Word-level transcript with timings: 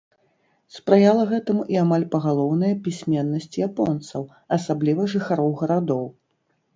Спрыяла 0.75 1.25
гэтаму 1.31 1.65
і 1.73 1.77
амаль 1.83 2.05
пагалоўная 2.15 2.71
пісьменнасць 2.87 3.49
японцаў, 3.67 4.21
асабліва 4.57 5.05
жыхароў 5.15 5.53
гарадоў. 5.61 6.01